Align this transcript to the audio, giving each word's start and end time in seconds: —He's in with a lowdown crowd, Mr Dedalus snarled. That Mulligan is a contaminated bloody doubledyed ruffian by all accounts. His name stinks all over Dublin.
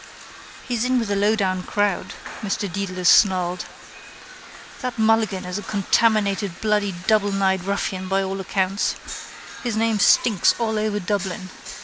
—He's 0.67 0.83
in 0.83 0.97
with 0.97 1.11
a 1.11 1.15
lowdown 1.15 1.61
crowd, 1.61 2.15
Mr 2.41 2.61
Dedalus 2.61 3.07
snarled. 3.07 3.65
That 4.81 4.97
Mulligan 4.97 5.45
is 5.45 5.59
a 5.59 5.61
contaminated 5.61 6.59
bloody 6.59 6.91
doubledyed 7.05 7.65
ruffian 7.65 8.07
by 8.07 8.23
all 8.23 8.39
accounts. 8.39 8.95
His 9.63 9.77
name 9.77 9.99
stinks 9.99 10.55
all 10.59 10.79
over 10.79 10.99
Dublin. 10.99 11.49